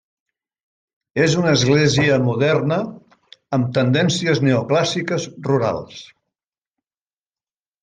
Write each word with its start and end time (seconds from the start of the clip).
És 1.25 1.35
una 1.41 1.51
església 1.57 2.15
moderna 2.29 2.79
amb 3.59 3.69
tendències 3.77 4.43
neoclàssiques 4.49 5.29
rurals. 5.51 6.03